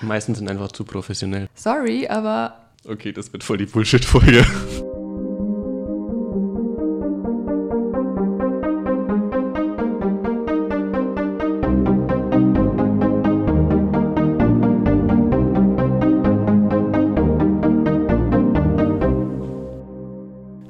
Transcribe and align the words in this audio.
Die 0.00 0.06
meisten 0.06 0.34
sind 0.34 0.48
einfach 0.48 0.72
zu 0.72 0.84
professionell. 0.84 1.48
Sorry, 1.54 2.08
aber. 2.08 2.56
Okay, 2.86 3.12
das 3.12 3.32
wird 3.34 3.44
voll 3.44 3.58
die 3.58 3.66
Bullshit-Folge. 3.66 4.46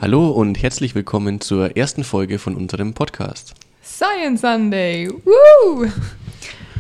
Hallo 0.00 0.30
und 0.30 0.60
herzlich 0.60 0.96
willkommen 0.96 1.40
zur 1.40 1.76
ersten 1.76 2.02
Folge 2.02 2.40
von 2.40 2.56
unserem 2.56 2.94
Podcast. 2.94 3.54
Science 3.80 4.40
Sunday! 4.40 5.08
Woo! 5.24 5.86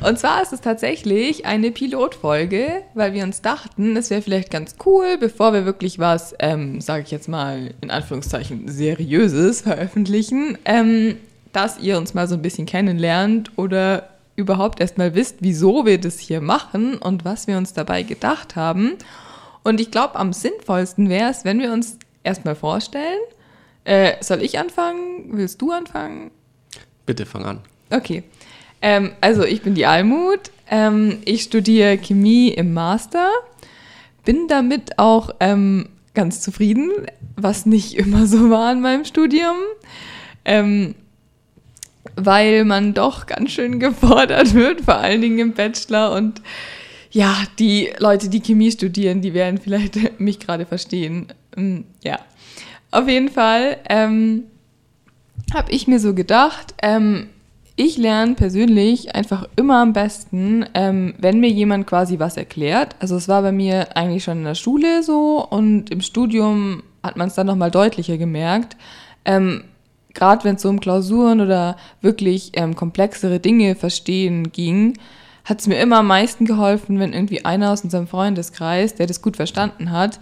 Und 0.02 0.18
zwar 0.18 0.40
ist 0.40 0.52
es 0.54 0.62
tatsächlich 0.62 1.44
eine 1.44 1.70
Pilotfolge, 1.70 2.82
weil 2.94 3.12
wir 3.12 3.22
uns 3.22 3.42
dachten, 3.42 3.96
es 3.98 4.08
wäre 4.08 4.22
vielleicht 4.22 4.50
ganz 4.50 4.76
cool, 4.86 5.18
bevor 5.18 5.52
wir 5.52 5.66
wirklich 5.66 5.98
was, 5.98 6.34
ähm, 6.38 6.80
sage 6.80 7.02
ich 7.02 7.10
jetzt 7.10 7.28
mal 7.28 7.74
in 7.82 7.90
Anführungszeichen, 7.90 8.66
seriöses 8.66 9.60
veröffentlichen, 9.60 10.56
ähm, 10.64 11.16
dass 11.52 11.78
ihr 11.78 11.98
uns 11.98 12.14
mal 12.14 12.26
so 12.26 12.34
ein 12.34 12.42
bisschen 12.42 12.64
kennenlernt 12.64 13.52
oder 13.56 14.08
überhaupt 14.36 14.80
erstmal 14.80 15.14
wisst, 15.14 15.36
wieso 15.40 15.84
wir 15.84 16.00
das 16.00 16.18
hier 16.18 16.40
machen 16.40 16.96
und 16.96 17.26
was 17.26 17.46
wir 17.46 17.58
uns 17.58 17.74
dabei 17.74 18.02
gedacht 18.02 18.56
haben. 18.56 18.92
Und 19.64 19.80
ich 19.80 19.90
glaube, 19.90 20.16
am 20.16 20.32
sinnvollsten 20.32 21.10
wäre 21.10 21.30
es, 21.30 21.44
wenn 21.44 21.60
wir 21.60 21.74
uns 21.74 21.98
erstmal 22.22 22.54
vorstellen. 22.54 23.20
Äh, 23.84 24.14
soll 24.22 24.42
ich 24.42 24.58
anfangen? 24.58 25.28
Willst 25.32 25.60
du 25.60 25.72
anfangen? 25.72 26.30
Bitte 27.04 27.26
fang 27.26 27.44
an. 27.44 27.60
Okay. 27.90 28.24
Ähm, 28.82 29.12
also 29.20 29.44
ich 29.44 29.62
bin 29.62 29.74
die 29.74 29.86
Almut. 29.86 30.50
Ähm, 30.70 31.18
ich 31.24 31.42
studiere 31.42 31.98
Chemie 31.98 32.48
im 32.48 32.72
Master. 32.72 33.30
Bin 34.24 34.48
damit 34.48 34.98
auch 34.98 35.30
ähm, 35.40 35.88
ganz 36.14 36.40
zufrieden, 36.40 36.90
was 37.36 37.66
nicht 37.66 37.94
immer 37.94 38.26
so 38.26 38.50
war 38.50 38.72
in 38.72 38.80
meinem 38.80 39.04
Studium. 39.04 39.56
Ähm, 40.44 40.94
weil 42.16 42.64
man 42.64 42.94
doch 42.94 43.26
ganz 43.26 43.52
schön 43.52 43.80
gefordert 43.80 44.54
wird, 44.54 44.82
vor 44.82 44.96
allen 44.96 45.20
Dingen 45.20 45.38
im 45.38 45.52
Bachelor. 45.52 46.12
Und 46.12 46.42
ja, 47.10 47.36
die 47.58 47.90
Leute, 47.98 48.28
die 48.28 48.40
Chemie 48.40 48.70
studieren, 48.70 49.20
die 49.20 49.34
werden 49.34 49.58
vielleicht 49.58 49.98
mich 50.20 50.38
gerade 50.38 50.66
verstehen. 50.66 51.28
Ähm, 51.56 51.84
ja, 52.02 52.18
auf 52.90 53.08
jeden 53.08 53.28
Fall 53.28 53.78
ähm, 53.88 54.44
habe 55.54 55.72
ich 55.72 55.86
mir 55.86 55.98
so 56.00 56.14
gedacht, 56.14 56.74
ähm, 56.82 57.28
ich 57.80 57.96
lerne 57.96 58.34
persönlich 58.34 59.14
einfach 59.14 59.48
immer 59.56 59.80
am 59.80 59.94
besten, 59.94 60.66
ähm, 60.74 61.14
wenn 61.16 61.40
mir 61.40 61.48
jemand 61.48 61.86
quasi 61.86 62.18
was 62.18 62.36
erklärt. 62.36 62.94
Also 62.98 63.16
es 63.16 63.26
war 63.26 63.40
bei 63.40 63.52
mir 63.52 63.96
eigentlich 63.96 64.22
schon 64.22 64.38
in 64.38 64.44
der 64.44 64.54
Schule 64.54 65.02
so 65.02 65.46
und 65.48 65.88
im 65.90 66.02
Studium 66.02 66.82
hat 67.02 67.16
man 67.16 67.28
es 67.28 67.36
dann 67.36 67.46
nochmal 67.46 67.70
deutlicher 67.70 68.18
gemerkt. 68.18 68.76
Ähm, 69.24 69.64
Gerade 70.12 70.44
wenn 70.44 70.56
es 70.56 70.64
um 70.66 70.80
Klausuren 70.80 71.40
oder 71.40 71.76
wirklich 72.02 72.50
ähm, 72.54 72.76
komplexere 72.76 73.40
Dinge 73.40 73.74
verstehen 73.76 74.52
ging, 74.52 74.98
hat 75.46 75.60
es 75.60 75.66
mir 75.66 75.78
immer 75.78 76.00
am 76.00 76.08
meisten 76.08 76.44
geholfen, 76.44 76.98
wenn 76.98 77.14
irgendwie 77.14 77.46
einer 77.46 77.72
aus 77.72 77.82
unserem 77.82 78.08
Freundeskreis, 78.08 78.94
der 78.94 79.06
das 79.06 79.22
gut 79.22 79.36
verstanden 79.36 79.90
hat, 79.90 80.20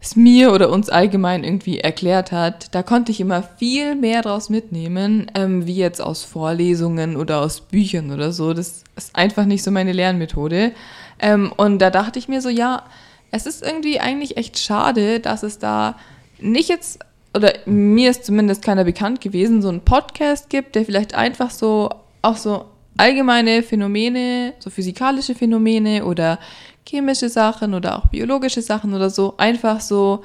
es 0.00 0.14
mir 0.14 0.52
oder 0.52 0.70
uns 0.70 0.90
allgemein 0.90 1.42
irgendwie 1.42 1.80
erklärt 1.80 2.30
hat, 2.30 2.74
da 2.74 2.82
konnte 2.82 3.10
ich 3.10 3.20
immer 3.20 3.42
viel 3.42 3.96
mehr 3.96 4.22
draus 4.22 4.48
mitnehmen, 4.48 5.30
ähm, 5.34 5.66
wie 5.66 5.76
jetzt 5.76 6.00
aus 6.00 6.22
Vorlesungen 6.22 7.16
oder 7.16 7.40
aus 7.40 7.60
Büchern 7.60 8.12
oder 8.12 8.32
so. 8.32 8.54
Das 8.54 8.84
ist 8.96 9.16
einfach 9.16 9.44
nicht 9.44 9.64
so 9.64 9.70
meine 9.72 9.92
Lernmethode. 9.92 10.72
Ähm, 11.18 11.52
und 11.56 11.80
da 11.80 11.90
dachte 11.90 12.18
ich 12.18 12.28
mir 12.28 12.40
so, 12.40 12.48
ja, 12.48 12.84
es 13.32 13.46
ist 13.46 13.62
irgendwie 13.62 13.98
eigentlich 13.98 14.36
echt 14.36 14.58
schade, 14.58 15.18
dass 15.18 15.42
es 15.42 15.58
da 15.58 15.96
nicht 16.38 16.68
jetzt, 16.68 17.00
oder 17.34 17.52
mir 17.66 18.10
ist 18.10 18.24
zumindest 18.24 18.62
keiner 18.62 18.84
bekannt 18.84 19.20
gewesen, 19.20 19.62
so 19.62 19.68
einen 19.68 19.80
Podcast 19.80 20.48
gibt, 20.48 20.76
der 20.76 20.84
vielleicht 20.84 21.14
einfach 21.14 21.50
so 21.50 21.90
auch 22.22 22.36
so 22.36 22.66
allgemeine 22.98 23.62
Phänomene, 23.62 24.54
so 24.58 24.68
physikalische 24.68 25.34
Phänomene 25.34 26.04
oder 26.04 26.38
chemische 26.86 27.28
Sachen 27.28 27.74
oder 27.74 27.98
auch 27.98 28.08
biologische 28.08 28.62
Sachen 28.62 28.94
oder 28.94 29.08
so 29.08 29.34
einfach 29.38 29.80
so 29.80 30.24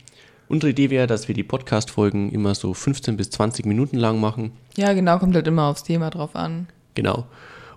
Unsere 0.50 0.72
Idee 0.72 0.90
wäre, 0.90 1.07
dass 1.07 1.28
wir 1.28 1.35
die 1.35 1.44
Podcast-Folgen 1.44 2.31
immer 2.31 2.53
so 2.53 2.74
15 2.74 3.18
bis 3.18 3.29
20 3.31 3.66
Minuten 3.66 3.97
lang 3.97 4.19
machen. 4.19 4.51
Ja, 4.75 4.94
genau, 4.94 5.18
kommt 5.18 5.35
halt 5.35 5.47
immer 5.47 5.68
aufs 5.68 5.84
Thema 5.84 6.09
drauf 6.09 6.35
an. 6.35 6.68
Genau. 6.96 7.25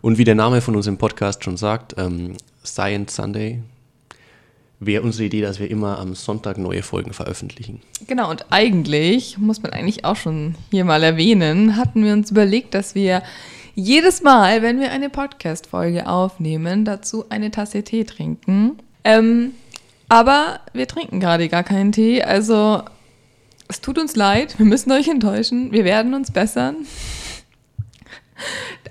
Und 0.03 0.19
wie 0.19 0.25
der 0.25 0.35
Name 0.35 0.61
von 0.61 0.77
unserem 0.77 0.99
Podcast 0.99 1.45
schon 1.45 1.57
sagt, 1.57 1.95
ähm, 1.97 2.35
Science 2.65 3.15
Sunday, 3.17 3.63
wäre 4.79 5.03
unsere 5.03 5.25
Idee, 5.25 5.41
dass 5.41 5.59
wir 5.59 5.71
immer 5.71 5.99
am 5.99 6.15
Sonntag 6.15 6.59
neue 6.59 6.83
Folgen 6.83 7.13
veröffentlichen. 7.13 7.81
Genau, 8.07 8.31
und 8.31 8.47
eigentlich, 8.51 9.39
muss 9.39 9.63
man 9.63 9.73
eigentlich 9.73 10.05
auch 10.05 10.17
schon 10.17 10.55
hier 10.71 10.85
mal 10.85 11.03
erwähnen, 11.03 11.77
hatten 11.77 12.05
wir 12.05 12.13
uns 12.13 12.31
überlegt, 12.31 12.75
dass 12.75 12.95
wir 12.95 13.23
jedes 13.75 14.23
Mal, 14.23 14.63
wenn 14.63 14.81
wir 14.81 14.91
eine 14.91 15.11
Podcast-Folge 15.11 16.07
aufnehmen, 16.07 16.85
dazu 16.85 17.25
eine 17.29 17.51
Tasse 17.51 17.83
Tee 17.83 18.05
trinken. 18.05 18.79
Ähm, 19.05 19.53
aber 20.09 20.61
wir 20.73 20.87
trinken 20.87 21.21
gerade 21.21 21.49
gar 21.49 21.65
keinen 21.65 21.93
Tee, 21.93 22.23
also 22.23 22.83
es 23.69 23.81
tut 23.81 23.99
uns 23.99 24.17
leid, 24.17 24.59
wir 24.59 24.67
müssen 24.67 24.93
euch 24.93 25.09
enttäuschen, 25.09 25.73
wir 25.73 25.85
werden 25.85 26.15
uns 26.15 26.31
bessern. 26.31 26.77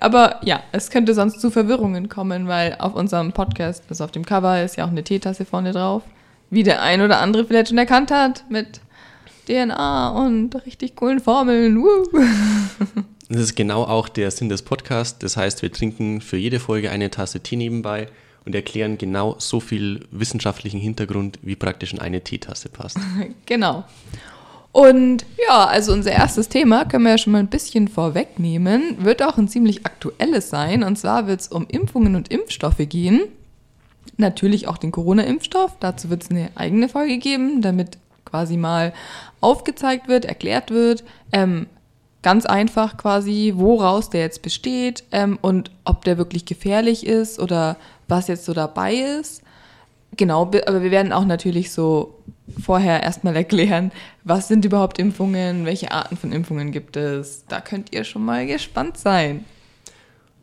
Aber 0.00 0.40
ja, 0.44 0.62
es 0.72 0.90
könnte 0.90 1.14
sonst 1.14 1.40
zu 1.40 1.50
Verwirrungen 1.50 2.08
kommen, 2.08 2.48
weil 2.48 2.76
auf 2.78 2.94
unserem 2.94 3.32
Podcast, 3.32 3.84
also 3.88 4.04
auf 4.04 4.10
dem 4.10 4.26
Cover, 4.26 4.62
ist 4.62 4.76
ja 4.76 4.84
auch 4.84 4.90
eine 4.90 5.04
Teetasse 5.04 5.44
vorne 5.44 5.72
drauf. 5.72 6.02
Wie 6.50 6.62
der 6.62 6.82
ein 6.82 7.00
oder 7.00 7.20
andere 7.20 7.44
vielleicht 7.44 7.68
schon 7.68 7.78
erkannt 7.78 8.10
hat, 8.10 8.44
mit 8.50 8.80
DNA 9.46 10.10
und 10.10 10.66
richtig 10.66 10.96
coolen 10.96 11.20
Formeln. 11.20 11.82
Das 13.28 13.40
ist 13.40 13.56
genau 13.56 13.82
auch 13.82 14.08
der 14.08 14.30
Sinn 14.30 14.48
des 14.48 14.62
Podcasts. 14.62 15.18
Das 15.18 15.36
heißt, 15.36 15.62
wir 15.62 15.72
trinken 15.72 16.20
für 16.20 16.36
jede 16.36 16.60
Folge 16.60 16.90
eine 16.90 17.10
Tasse 17.10 17.40
Tee 17.40 17.56
nebenbei 17.56 18.08
und 18.46 18.54
erklären 18.54 18.96
genau 18.96 19.34
so 19.38 19.60
viel 19.60 20.06
wissenschaftlichen 20.10 20.80
Hintergrund, 20.80 21.38
wie 21.42 21.56
praktisch 21.56 21.92
in 21.92 21.98
eine 21.98 22.22
Teetasse 22.22 22.68
passt. 22.68 22.98
genau. 23.46 23.84
Und 24.72 25.24
ja, 25.48 25.64
also 25.64 25.92
unser 25.92 26.12
erstes 26.12 26.48
Thema 26.48 26.84
können 26.84 27.04
wir 27.04 27.12
ja 27.12 27.18
schon 27.18 27.32
mal 27.32 27.38
ein 27.40 27.48
bisschen 27.48 27.88
vorwegnehmen, 27.88 29.04
wird 29.04 29.22
auch 29.22 29.38
ein 29.38 29.48
ziemlich 29.48 29.84
aktuelles 29.84 30.50
sein. 30.50 30.84
Und 30.84 30.96
zwar 30.96 31.26
wird 31.26 31.40
es 31.40 31.48
um 31.48 31.66
Impfungen 31.66 32.14
und 32.14 32.30
Impfstoffe 32.30 32.86
gehen. 32.88 33.22
Natürlich 34.18 34.68
auch 34.68 34.78
den 34.78 34.92
Corona-Impfstoff. 34.92 35.76
Dazu 35.80 36.10
wird 36.10 36.22
es 36.22 36.30
eine 36.30 36.50
eigene 36.54 36.88
Folge 36.88 37.18
geben, 37.18 37.62
damit 37.62 37.98
quasi 38.24 38.56
mal 38.56 38.92
aufgezeigt 39.40 40.08
wird, 40.08 40.24
erklärt 40.24 40.70
wird, 40.70 41.04
ähm, 41.32 41.66
ganz 42.22 42.44
einfach 42.44 42.96
quasi, 42.96 43.54
woraus 43.56 44.10
der 44.10 44.22
jetzt 44.22 44.42
besteht 44.42 45.04
ähm, 45.12 45.38
und 45.40 45.70
ob 45.84 46.04
der 46.04 46.18
wirklich 46.18 46.44
gefährlich 46.44 47.06
ist 47.06 47.38
oder 47.38 47.76
was 48.08 48.28
jetzt 48.28 48.44
so 48.44 48.54
dabei 48.54 48.94
ist. 48.94 49.42
Genau, 50.16 50.42
aber 50.42 50.82
wir 50.82 50.90
werden 50.90 51.12
auch 51.12 51.24
natürlich 51.24 51.72
so 51.72 52.22
vorher 52.62 53.02
erstmal 53.02 53.36
erklären, 53.36 53.92
was 54.24 54.48
sind 54.48 54.64
überhaupt 54.64 54.98
Impfungen, 54.98 55.66
welche 55.66 55.90
Arten 55.90 56.16
von 56.16 56.32
Impfungen 56.32 56.72
gibt 56.72 56.96
es. 56.96 57.44
Da 57.48 57.60
könnt 57.60 57.92
ihr 57.92 58.04
schon 58.04 58.24
mal 58.24 58.46
gespannt 58.46 58.96
sein. 58.96 59.44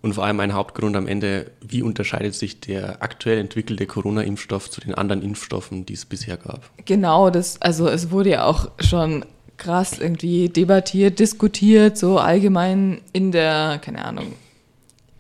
Und 0.04 0.16
vor 0.16 0.26
allem 0.26 0.42
ein 0.42 0.54
Hauptgrund 0.54 0.98
am 0.98 1.08
Ende, 1.08 1.52
wie 1.62 1.82
unterscheidet 1.82 2.36
sich 2.36 2.60
der 2.60 3.02
aktuell 3.02 3.38
entwickelte 3.38 3.86
Corona-Impfstoff 3.86 4.70
zu 4.70 4.82
den 4.82 4.94
anderen 4.94 5.22
Impfstoffen, 5.22 5.86
die 5.86 5.94
es 5.94 6.06
bisher 6.06 6.36
gab? 6.36 6.70
Genau, 6.86 7.30
das, 7.30 7.62
also 7.62 7.88
es 7.88 8.12
wurde 8.12 8.32
ja 8.32 8.46
auch 8.46 8.70
schon 8.80 9.24
krass 9.56 10.00
irgendwie 10.00 10.50
debattiert, 10.50 11.20
diskutiert, 11.20 11.98
so 11.98 12.20
allgemein 12.20 13.00
in 13.14 13.32
der, 13.32 13.80
keine 13.82 14.04
Ahnung, 14.04 14.34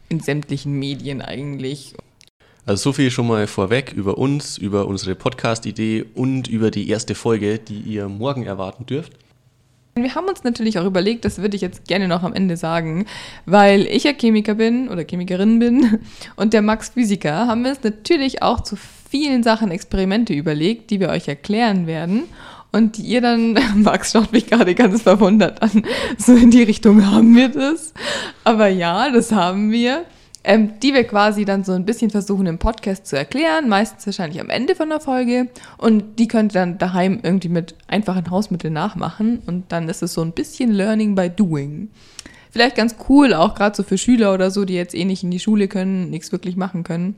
in 0.09 0.19
sämtlichen 0.19 0.73
Medien 0.73 1.21
eigentlich. 1.21 1.95
Also 2.65 2.83
so 2.89 2.93
viel 2.93 3.11
schon 3.11 3.27
mal 3.27 3.45
vorweg 3.45 3.91
über 3.91 4.17
uns, 4.17 4.57
über 4.57 4.87
unsere 4.87 5.15
Podcast-Idee 5.15 6.05
und 6.15 6.47
über 6.47 6.71
die 6.71 6.87
erste 6.89 7.13
Folge, 7.13 7.59
die 7.59 7.79
ihr 7.79 8.07
morgen 8.07 8.45
erwarten 8.45 8.85
dürft. 8.85 9.11
Wir 9.95 10.15
haben 10.15 10.27
uns 10.27 10.45
natürlich 10.45 10.79
auch 10.79 10.85
überlegt, 10.85 11.25
das 11.25 11.39
würde 11.39 11.57
ich 11.57 11.61
jetzt 11.61 11.87
gerne 11.87 12.07
noch 12.07 12.23
am 12.23 12.33
Ende 12.33 12.55
sagen, 12.55 13.05
weil 13.45 13.81
ich 13.81 14.05
ja 14.05 14.13
Chemiker 14.13 14.55
bin 14.55 14.87
oder 14.87 15.03
Chemikerin 15.03 15.59
bin 15.59 15.99
und 16.37 16.53
der 16.53 16.61
Max 16.61 16.89
Physiker, 16.89 17.47
haben 17.47 17.63
wir 17.63 17.71
uns 17.71 17.83
natürlich 17.83 18.41
auch 18.41 18.61
zu 18.61 18.77
vielen 19.09 19.43
Sachen 19.43 19.69
Experimente 19.69 20.33
überlegt, 20.33 20.89
die 20.89 21.01
wir 21.01 21.09
euch 21.09 21.27
erklären 21.27 21.85
werden. 21.85 22.23
Und 22.71 22.97
ihr 22.97 23.19
dann, 23.19 23.59
Max 23.75 24.13
schaut 24.13 24.31
mich 24.31 24.47
gerade 24.47 24.73
ganz 24.73 25.01
verwundert 25.03 25.61
an, 25.61 25.83
so 26.17 26.33
in 26.33 26.49
die 26.49 26.63
Richtung 26.63 27.05
haben 27.05 27.35
wir 27.35 27.49
das. 27.49 27.93
Aber 28.45 28.69
ja, 28.69 29.11
das 29.11 29.33
haben 29.33 29.69
wir 29.69 30.05
ähm, 30.43 30.79
die 30.81 30.93
wir 30.93 31.05
quasi 31.05 31.45
dann 31.45 31.63
so 31.63 31.71
ein 31.71 31.85
bisschen 31.85 32.11
versuchen 32.11 32.47
im 32.47 32.57
Podcast 32.57 33.07
zu 33.07 33.17
erklären, 33.17 33.69
meistens 33.69 34.05
wahrscheinlich 34.05 34.41
am 34.41 34.49
Ende 34.49 34.75
von 34.75 34.89
der 34.89 34.99
Folge. 34.99 35.47
Und 35.77 36.19
die 36.19 36.27
könnt 36.27 36.51
ihr 36.51 36.59
dann 36.59 36.77
daheim 36.77 37.19
irgendwie 37.23 37.49
mit 37.49 37.75
einfachen 37.87 38.29
Hausmitteln 38.29 38.73
nachmachen. 38.73 39.41
Und 39.45 39.71
dann 39.71 39.87
ist 39.87 40.03
es 40.03 40.13
so 40.13 40.21
ein 40.21 40.33
bisschen 40.33 40.71
Learning 40.71 41.15
by 41.15 41.29
Doing. 41.29 41.89
Vielleicht 42.51 42.75
ganz 42.75 42.95
cool, 43.09 43.33
auch 43.33 43.55
gerade 43.55 43.75
so 43.75 43.83
für 43.83 43.97
Schüler 43.97 44.33
oder 44.33 44.51
so, 44.51 44.65
die 44.65 44.75
jetzt 44.75 44.93
eh 44.93 45.05
nicht 45.05 45.23
in 45.23 45.31
die 45.31 45.39
Schule 45.39 45.67
können, 45.67 46.09
nichts 46.09 46.31
wirklich 46.31 46.55
machen 46.55 46.83
können. 46.83 47.15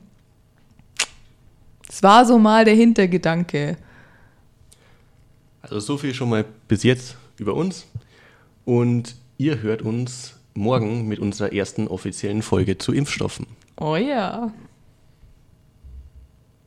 Das 1.87 2.03
war 2.03 2.25
so 2.25 2.39
mal 2.39 2.63
der 2.63 2.75
Hintergedanke. 2.75 3.77
Also 5.61 5.79
so 5.79 5.97
viel 5.97 6.13
schon 6.13 6.29
mal 6.29 6.45
bis 6.67 6.83
jetzt 6.83 7.17
über 7.37 7.55
uns. 7.55 7.87
Und 8.65 9.15
ihr 9.37 9.61
hört 9.61 9.81
uns 9.81 10.35
morgen 10.55 11.07
mit 11.07 11.19
unserer 11.19 11.53
ersten 11.53 11.87
offiziellen 11.87 12.41
Folge 12.41 12.77
zu 12.77 12.93
Impfstoffen. 12.93 13.47
Oh 13.79 13.95
ja. 13.95 14.51